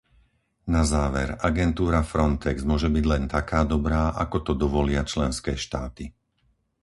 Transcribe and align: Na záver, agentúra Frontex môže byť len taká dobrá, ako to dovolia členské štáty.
Na 0.75 0.81
záver, 0.95 1.29
agentúra 1.49 2.01
Frontex 2.13 2.57
môže 2.71 2.89
byť 2.95 3.05
len 3.13 3.23
taká 3.35 3.59
dobrá, 3.73 4.03
ako 4.23 4.37
to 4.47 4.53
dovolia 4.63 5.01
členské 5.13 5.53
štáty. 5.65 6.05